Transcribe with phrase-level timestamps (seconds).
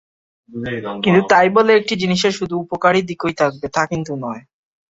[1.03, 4.41] কিন্তু তাই বলে একটি জিনিসের শুধু উপকারী দিকই থাকবে তা কিন্তু নয়।